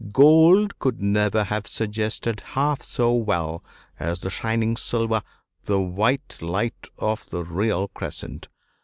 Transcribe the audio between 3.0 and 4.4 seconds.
well as the